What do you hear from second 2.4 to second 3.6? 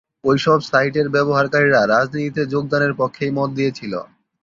যোগদানের পক্ষেই মত